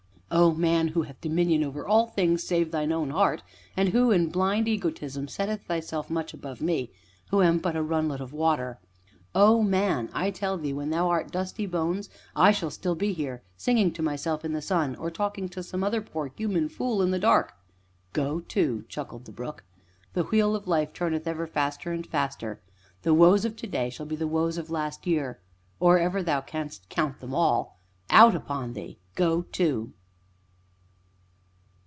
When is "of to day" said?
23.43-23.89